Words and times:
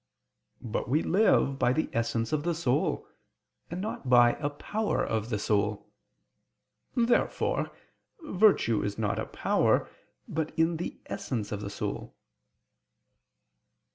But 0.63 0.89
we 0.89 1.03
live 1.03 1.59
by 1.59 1.73
the 1.73 1.87
essence 1.93 2.33
of 2.33 2.41
the 2.41 2.55
soul, 2.55 3.07
and 3.69 3.79
not 3.81 4.09
by 4.09 4.31
a 4.39 4.49
power 4.49 5.05
of 5.05 5.29
the 5.29 5.37
soul. 5.37 5.91
Therefore 6.95 7.69
virtue 8.21 8.81
is 8.83 8.97
not 8.97 9.19
a 9.19 9.27
power, 9.27 9.87
but 10.27 10.57
in 10.57 10.77
the 10.77 10.99
essence 11.05 11.51
of 11.51 11.61
the 11.61 11.69
soul. 11.69 12.15